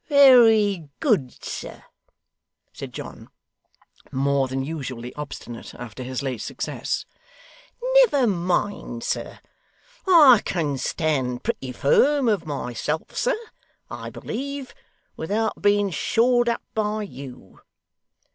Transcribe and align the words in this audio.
'Very 0.07 0.89
good, 0.99 1.31
sir,' 1.45 1.83
said 2.73 2.91
John, 2.91 3.27
more 4.11 4.47
than 4.47 4.63
usually 4.65 5.13
obstinate 5.13 5.75
after 5.75 6.01
his 6.01 6.23
late 6.23 6.41
success. 6.41 7.05
'Never 7.97 8.25
mind, 8.25 9.03
sir. 9.03 9.39
I 10.07 10.41
can 10.43 10.79
stand 10.79 11.43
pretty 11.43 11.71
firm 11.71 12.27
of 12.27 12.47
myself, 12.47 13.15
sir, 13.15 13.37
I 13.91 14.09
believe, 14.09 14.73
without 15.17 15.61
being 15.61 15.91
shored 15.91 16.49
up 16.49 16.63
by 16.73 17.03
you. 17.03 17.59